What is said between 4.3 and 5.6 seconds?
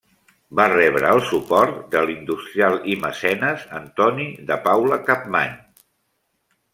de Paula Capmany.